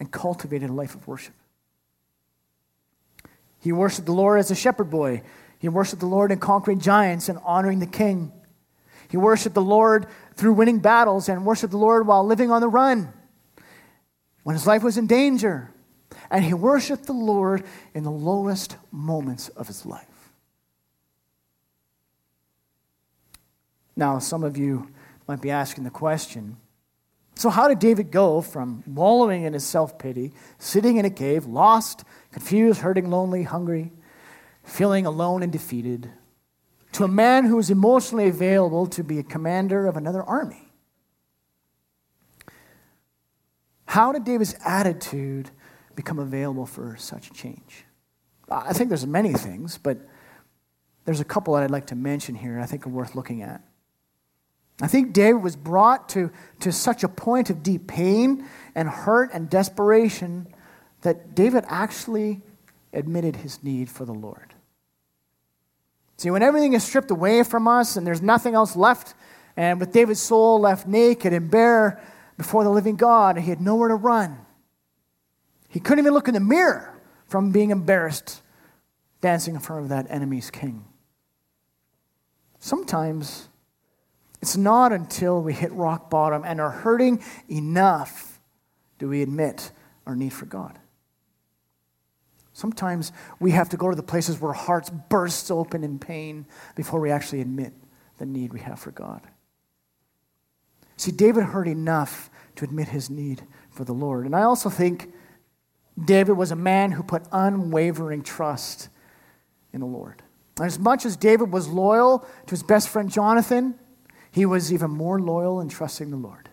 [0.00, 1.34] and cultivated a life of worship.
[3.60, 5.22] He worshiped the Lord as a shepherd boy.
[5.60, 8.32] He worshiped the Lord in conquering giants and honoring the king.
[9.08, 12.68] He worshiped the Lord through winning battles and worshiped the Lord while living on the
[12.68, 13.12] run
[14.42, 15.70] when his life was in danger.
[16.30, 17.64] And he worshiped the Lord
[17.94, 20.06] in the lowest moments of his life.
[23.96, 24.90] Now, some of you
[25.28, 26.56] might be asking the question
[27.36, 31.46] so, how did David go from wallowing in his self pity, sitting in a cave,
[31.46, 33.92] lost, confused, hurting, lonely, hungry,
[34.62, 36.10] feeling alone and defeated,
[36.94, 40.72] to a man who was emotionally available to be a commander of another army?
[43.86, 45.50] How did David's attitude
[45.96, 47.84] become available for such change?
[48.48, 49.98] I think there's many things, but
[51.04, 53.60] there's a couple that I'd like to mention here I think are worth looking at.
[54.80, 56.30] I think David was brought to,
[56.60, 60.46] to such a point of deep pain and hurt and desperation
[61.02, 62.42] that David actually
[62.92, 64.53] admitted his need for the Lord.
[66.16, 69.14] See, when everything is stripped away from us and there's nothing else left,
[69.56, 72.02] and with David's soul left naked and bare
[72.36, 74.38] before the living God, he had nowhere to run.
[75.68, 78.42] He couldn't even look in the mirror from being embarrassed
[79.20, 80.84] dancing in front of that enemy's king.
[82.58, 83.48] Sometimes
[84.40, 88.40] it's not until we hit rock bottom and are hurting enough
[88.98, 89.72] do we admit
[90.06, 90.78] our need for God.
[92.54, 97.00] Sometimes we have to go to the places where hearts burst open in pain before
[97.00, 97.72] we actually admit
[98.18, 99.20] the need we have for God.
[100.96, 104.24] See, David heard enough to admit his need for the Lord.
[104.24, 105.12] And I also think
[106.02, 108.88] David was a man who put unwavering trust
[109.72, 110.22] in the Lord.
[110.56, 113.74] And as much as David was loyal to his best friend Jonathan,
[114.30, 116.48] he was even more loyal in trusting the Lord.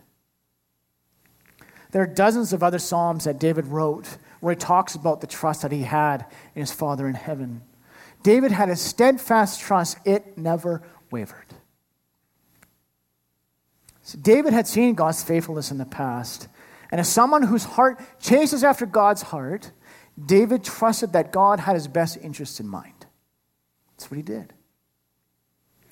[1.91, 5.61] There are dozens of other Psalms that David wrote where he talks about the trust
[5.61, 7.61] that he had in his Father in heaven.
[8.23, 11.45] David had a steadfast trust, it never wavered.
[14.03, 16.47] So David had seen God's faithfulness in the past.
[16.91, 19.71] And as someone whose heart chases after God's heart,
[20.23, 23.05] David trusted that God had his best interests in mind.
[23.95, 24.53] That's what he did.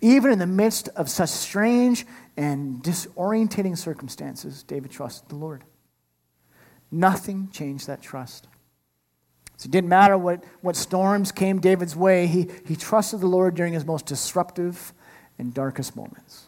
[0.01, 5.63] Even in the midst of such strange and disorientating circumstances, David trusted the Lord.
[6.91, 8.47] Nothing changed that trust.
[9.57, 13.55] So it didn't matter what, what storms came David's way, he, he trusted the Lord
[13.55, 14.93] during his most disruptive
[15.37, 16.45] and darkest moments.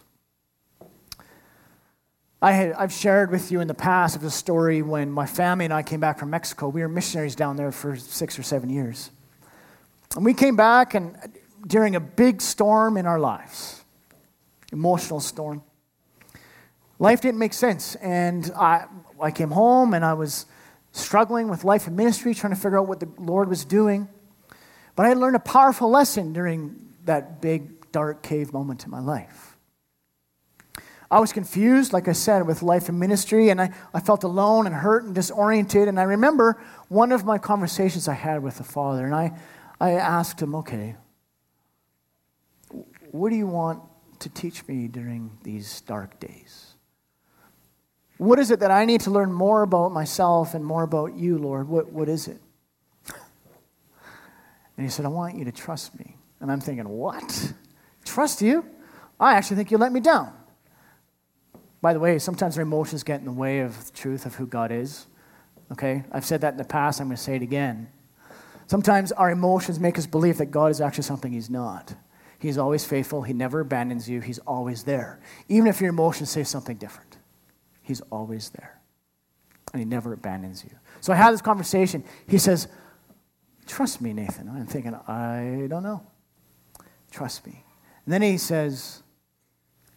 [2.41, 5.65] I had, I've shared with you in the past of a story when my family
[5.65, 6.69] and I came back from Mexico.
[6.69, 9.11] We were missionaries down there for six or seven years.
[10.15, 11.15] And we came back, and
[11.67, 13.83] during a big storm in our lives,
[14.71, 15.61] emotional storm.
[17.01, 18.85] Life didn't make sense, and I,
[19.19, 20.45] I came home and I was
[20.91, 24.07] struggling with life and ministry, trying to figure out what the Lord was doing.
[24.95, 29.57] But I learned a powerful lesson during that big, dark cave moment in my life.
[31.09, 34.67] I was confused, like I said, with life and ministry, and I, I felt alone
[34.67, 35.87] and hurt and disoriented.
[35.87, 39.39] And I remember one of my conversations I had with the Father, and I,
[39.79, 40.97] I asked him, okay,
[43.09, 43.81] what do you want
[44.19, 46.70] to teach me during these dark days?
[48.21, 51.39] What is it that I need to learn more about myself and more about you,
[51.39, 51.67] Lord?
[51.67, 52.39] What, what is it?
[54.77, 56.17] And he said, I want you to trust me.
[56.39, 57.53] And I'm thinking, what?
[58.05, 58.63] Trust you?
[59.19, 60.31] I actually think you let me down.
[61.81, 64.45] By the way, sometimes our emotions get in the way of the truth of who
[64.45, 65.07] God is.
[65.71, 66.03] Okay?
[66.11, 67.89] I've said that in the past, I'm going to say it again.
[68.67, 71.95] Sometimes our emotions make us believe that God is actually something He's not.
[72.37, 73.23] He's always faithful.
[73.23, 74.21] He never abandons you.
[74.21, 75.19] He's always there.
[75.49, 77.10] Even if your emotions say something different,
[77.91, 78.79] He's always there.
[79.73, 80.71] And He never abandons you.
[81.01, 82.05] So I had this conversation.
[82.25, 82.69] He says,
[83.67, 84.47] Trust me, Nathan.
[84.47, 86.05] I'm thinking, I don't know.
[87.11, 87.65] Trust me.
[88.05, 89.03] And then he says,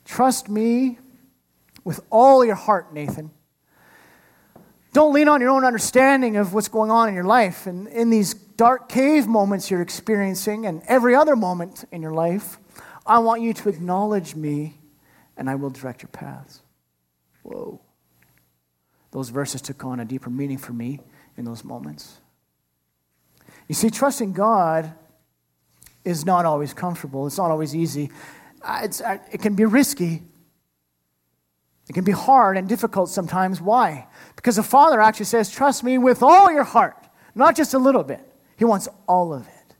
[0.05, 0.99] Trust me
[1.84, 3.30] with all your heart, Nathan.
[4.92, 7.68] Don't lean on your own understanding of what's going on in your life.
[7.68, 12.59] And in these dark cave moments you're experiencing and every other moment in your life,
[13.07, 14.80] I want you to acknowledge me
[15.36, 16.62] and I will direct your paths.
[17.42, 17.80] Whoa.
[19.15, 20.99] Those verses took on a deeper meaning for me
[21.37, 22.19] in those moments.
[23.69, 24.93] You see, trusting God
[26.05, 28.11] is not always comfortable, it's not always easy.
[28.61, 30.23] Uh, it's, uh, it can be risky,
[31.89, 33.61] It can be hard and difficult sometimes.
[33.61, 34.09] Why?
[34.35, 36.97] Because the Father actually says, Trust me with all your heart,
[37.37, 38.21] not just a little bit.
[38.57, 39.77] He wants all of it,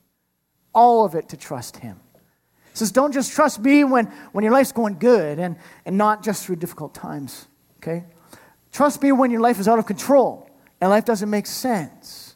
[0.73, 1.99] all of it to trust Him.
[2.71, 6.23] He says, Don't just trust me when, when your life's going good and, and not
[6.23, 8.05] just through difficult times, okay?
[8.75, 10.51] Trust me when your life is out of control
[10.81, 12.35] and life doesn't make sense.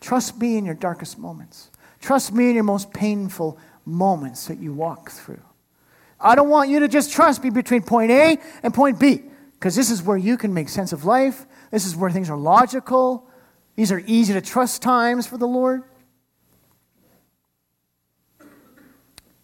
[0.00, 1.72] Trust me in your darkest moments.
[2.00, 5.42] Trust me in your most painful moments that you walk through.
[6.20, 9.22] I don't want you to just trust me between point A and point B,
[9.54, 11.44] because this is where you can make sense of life.
[11.72, 13.28] This is where things are logical.
[13.74, 15.82] These are easy to trust times for the Lord.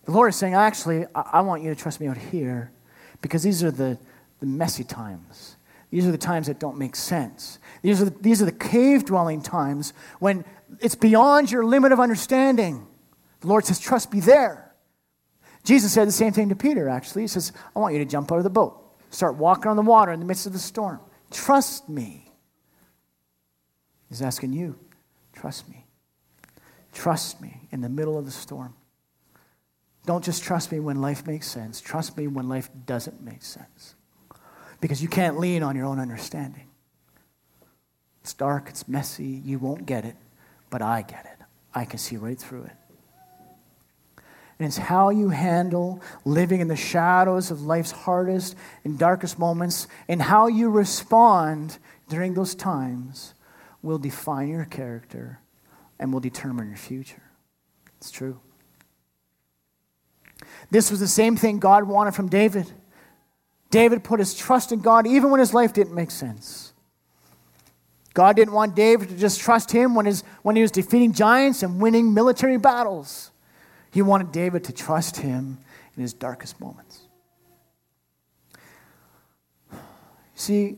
[0.05, 2.71] The Lord is saying, actually, I want you to trust me out here
[3.21, 3.99] because these are the,
[4.41, 5.57] the messy times.
[5.91, 7.59] These are the times that don't make sense.
[7.83, 10.45] These are the, these are the cave dwelling times when
[10.81, 12.87] it's beyond your limit of understanding.
[13.41, 14.75] The Lord says, Trust me there.
[15.65, 17.23] Jesus said the same thing to Peter, actually.
[17.23, 18.81] He says, I want you to jump out of the boat,
[19.11, 21.01] start walking on the water in the midst of the storm.
[21.31, 22.31] Trust me.
[24.09, 24.79] He's asking you,
[25.35, 25.85] trust me.
[26.93, 28.75] Trust me in the middle of the storm.
[30.07, 31.81] Don't just trust me when life makes sense.
[31.81, 33.95] Trust me when life doesn't make sense.
[34.81, 36.67] Because you can't lean on your own understanding.
[38.23, 40.17] It's dark, it's messy, you won't get it,
[40.71, 41.45] but I get it.
[41.75, 42.73] I can see right through it.
[44.59, 49.87] And it's how you handle living in the shadows of life's hardest and darkest moments,
[50.09, 53.35] and how you respond during those times
[53.83, 55.39] will define your character
[55.99, 57.23] and will determine your future.
[57.99, 58.41] It's true.
[60.71, 62.71] This was the same thing God wanted from David.
[63.71, 66.73] David put his trust in God even when his life didn't make sense.
[68.15, 71.63] God didn't want David to just trust him when, his, when he was defeating giants
[71.63, 73.31] and winning military battles.
[73.91, 75.59] He wanted David to trust him
[75.97, 77.03] in his darkest moments.
[80.35, 80.77] See,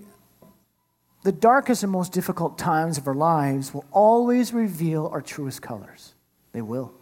[1.22, 6.14] the darkest and most difficult times of our lives will always reveal our truest colors.
[6.53, 6.95] They will.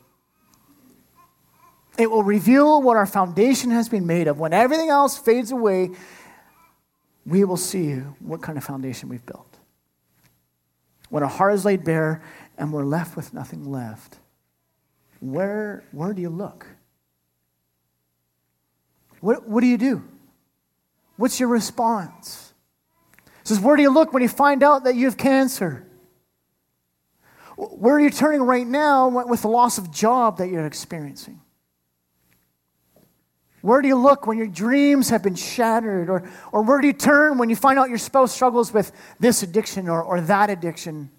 [1.99, 4.39] It will reveal what our foundation has been made of.
[4.39, 5.91] When everything else fades away,
[7.27, 9.59] we will see what kind of foundation we've built.
[11.11, 12.23] When our heart is laid bare
[12.57, 14.19] and we're left with nothing left,
[15.21, 16.67] where, where do you look?
[19.21, 20.05] What, what do you do?
[21.17, 22.53] What's your response?
[23.27, 25.85] It says, Where do you look when you find out that you have cancer?
[27.57, 31.41] Where are you turning right now with the loss of job that you're experiencing?
[33.61, 36.09] Where do you look when your dreams have been shattered?
[36.09, 39.43] Or, or where do you turn when you find out your spouse struggles with this
[39.43, 41.11] addiction or, or that addiction?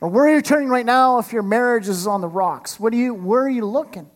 [0.00, 2.80] Or where are you turning right now if your marriage is on the rocks?
[2.80, 4.08] What do you, where are you looking?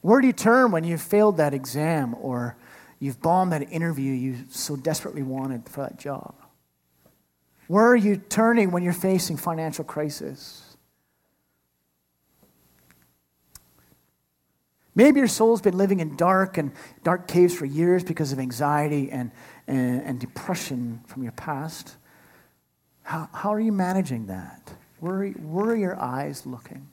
[0.00, 2.56] Where do you turn when you've failed that exam or
[2.98, 6.34] you've bombed that interview you so desperately wanted for that job?
[7.68, 10.63] Where are you turning when you're facing financial crisis?
[14.94, 16.72] Maybe your soul's been living in dark and
[17.02, 19.32] dark caves for years because of anxiety and,
[19.66, 21.96] and, and depression from your past.
[23.02, 24.72] How, how are you managing that?
[25.00, 26.88] Where, where are your eyes looking?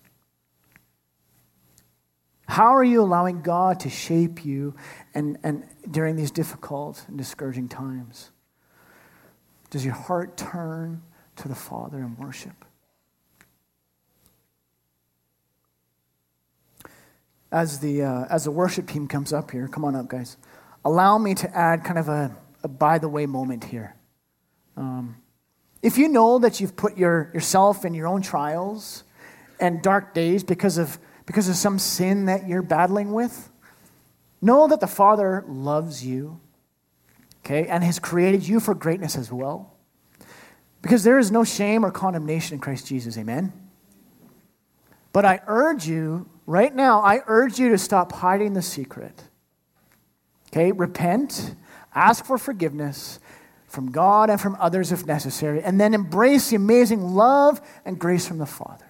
[2.48, 4.76] How are you allowing God to shape you
[5.14, 8.32] and, and during these difficult and discouraging times?
[9.70, 11.02] Does your heart turn
[11.38, 12.66] to the Father in worship?
[17.52, 20.38] As the, uh, as the worship team comes up here, come on up, guys,
[20.86, 23.96] allow me to add kind of a, a by the way moment here.
[24.78, 25.18] Um,
[25.82, 29.04] if you know that you've put your, yourself in your own trials
[29.60, 33.50] and dark days because of, because of some sin that you're battling with,
[34.42, 36.40] know that the Father loves you,
[37.44, 39.76] okay, and has created you for greatness as well.
[40.82, 43.54] Because there is no shame or condemnation in Christ Jesus, amen?
[45.14, 49.24] But I urge you right now, I urge you to stop hiding the secret.
[50.50, 51.56] Okay, repent,
[51.96, 53.20] ask for forgiveness
[53.68, 58.28] from God and from others if necessary, and then embrace the amazing love and grace
[58.28, 58.86] from the Father.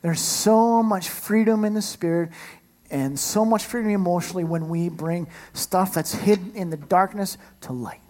[0.00, 2.30] There's so much freedom in the Spirit
[2.90, 7.72] and so much freedom emotionally when we bring stuff that's hidden in the darkness to
[7.72, 8.00] light.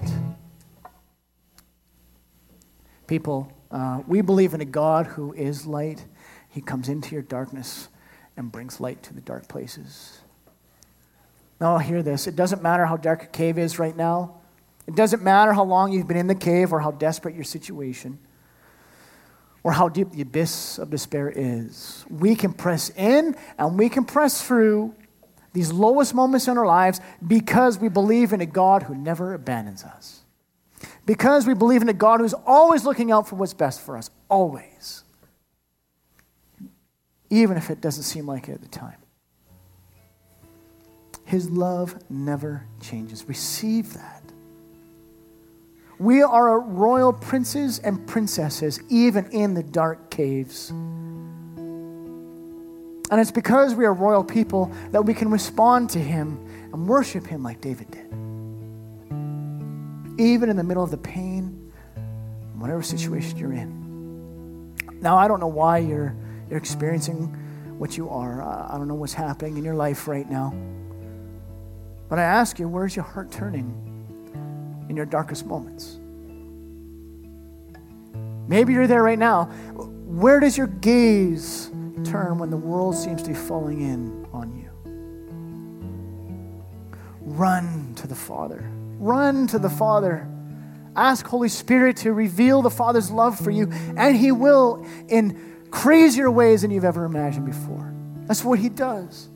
[3.06, 6.04] People, uh, we believe in a God who is light.
[6.52, 7.88] He comes into your darkness
[8.36, 10.20] and brings light to the dark places.
[11.60, 12.28] Now, hear this.
[12.28, 14.36] It doesn't matter how dark a cave is right now.
[14.86, 18.18] It doesn't matter how long you've been in the cave or how desperate your situation.
[19.64, 22.04] or how deep the abyss of despair is.
[22.10, 24.94] We can press in and we can press through
[25.52, 29.84] these lowest moments in our lives because we believe in a God who never abandons
[29.84, 30.22] us.
[31.06, 34.10] Because we believe in a God who's always looking out for what's best for us,
[34.28, 35.01] always.
[37.32, 38.98] Even if it doesn't seem like it at the time.
[41.24, 43.26] His love never changes.
[43.26, 44.22] Receive that.
[45.98, 50.68] We are royal princes and princesses, even in the dark caves.
[53.10, 56.38] And it's because we are royal people that we can respond to Him
[56.70, 58.12] and worship Him like David did.
[60.20, 61.72] Even in the middle of the pain,
[62.56, 64.74] whatever situation you're in.
[65.00, 66.14] Now, I don't know why you're,
[66.52, 67.26] you're experiencing
[67.78, 68.42] what you are.
[68.42, 70.54] I don't know what's happening in your life right now.
[72.08, 73.92] But I ask you, where's your heart turning?
[74.92, 75.98] in your darkest moments.
[78.46, 79.44] Maybe you're there right now.
[79.74, 81.70] Where does your gaze
[82.04, 84.68] turn when the world seems to be falling in on you?
[87.22, 88.68] Run to the Father.
[88.98, 90.28] Run to the Father.
[90.94, 96.30] Ask Holy Spirit to reveal the Father's love for you, and He will in crazier
[96.30, 97.92] ways than you've ever imagined before.
[98.26, 99.28] That's what He does.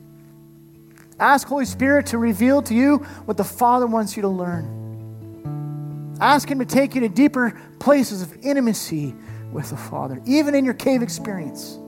[1.19, 6.15] Ask Holy Spirit to reveal to you what the Father wants you to learn.
[6.21, 9.13] Ask Him to take you to deeper places of intimacy
[9.51, 11.79] with the Father, even in your cave experience.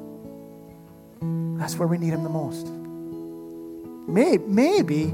[1.60, 2.68] That's where we need Him the most.
[4.10, 5.14] Maybe, maybe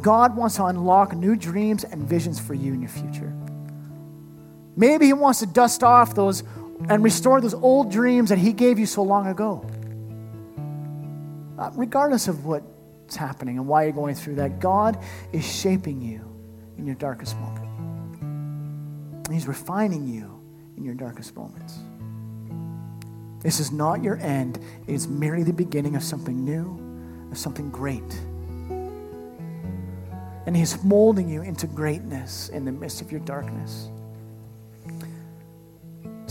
[0.00, 3.32] God wants to unlock new dreams and visions for you in your future.
[4.76, 6.44] Maybe He wants to dust off those
[6.88, 9.64] and restore those old dreams that He gave you so long ago.
[11.58, 14.98] Uh, regardless of what's happening and why you're going through that, God
[15.32, 16.20] is shaping you
[16.78, 17.68] in your darkest moment.
[19.32, 20.40] He's refining you
[20.76, 21.78] in your darkest moments.
[23.40, 26.78] This is not your end, it's merely the beginning of something new,
[27.30, 28.02] of something great.
[30.46, 33.88] And He's molding you into greatness in the midst of your darkness.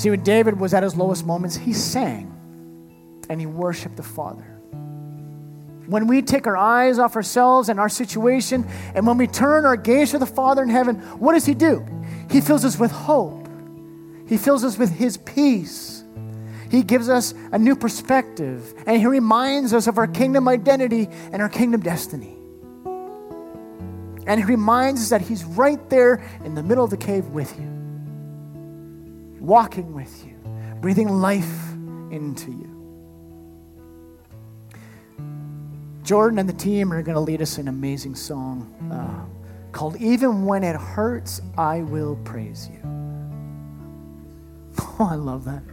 [0.02, 2.34] See, when David was at his lowest moments, he sang
[3.30, 4.60] and he worshiped the Father.
[5.86, 9.76] When we take our eyes off ourselves and our situation, and when we turn our
[9.76, 11.86] gaze to the Father in heaven, what does He do?
[12.32, 13.48] He fills us with hope.
[14.28, 16.04] He fills us with His peace.
[16.72, 21.44] He gives us a new perspective, and He reminds us of our kingdom identity and
[21.44, 22.36] our kingdom destiny.
[24.26, 27.56] And He reminds us that He's right there in the middle of the cave with
[27.60, 27.68] you,
[29.42, 30.36] walking with you,
[30.80, 31.72] breathing life
[32.12, 32.68] into you.
[36.04, 38.72] Jordan and the team are going to lead us in an amazing song.
[38.92, 39.26] Uh,
[39.72, 42.80] called Even When It Hurts, I Will Praise You.
[45.00, 45.64] Oh, I love that.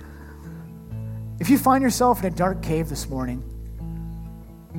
[1.38, 3.42] If you find yourself in a dark cave this morning,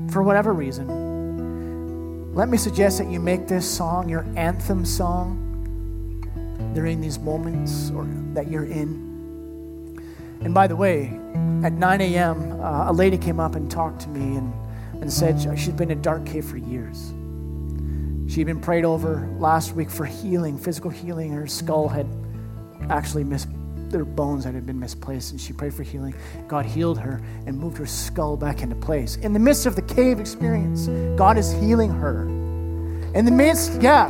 [0.09, 5.48] for whatever reason, let me suggest that you make this song your anthem song
[6.73, 9.09] during these moments or that you're in.
[10.41, 11.19] And by the way,
[11.63, 14.53] at 9 a.m., uh, a lady came up and talked to me and,
[15.01, 17.13] and said she'd been in a dark cave for years.
[18.31, 21.31] She'd been prayed over last week for healing, physical healing.
[21.31, 22.07] Her skull had
[22.89, 23.47] actually missed
[23.89, 26.13] their bones that had been misplaced, and she prayed for healing.
[26.47, 29.15] God healed her and moved her skull back into place.
[29.17, 32.27] In the midst of the cave experience, God is healing her.
[33.15, 34.09] In the midst, yeah.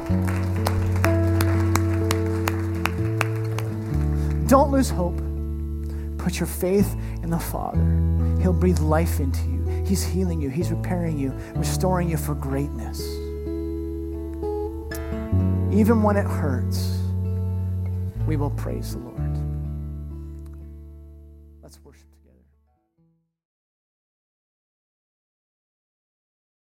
[4.50, 5.18] Don't lose hope.
[6.18, 6.94] Put your faith
[7.24, 7.80] in the Father.
[8.42, 9.84] He'll breathe life into you.
[9.86, 13.00] He's healing you, He's repairing you, restoring you for greatness
[15.72, 16.98] even when it hurts,
[18.26, 19.29] we will praise the Lord.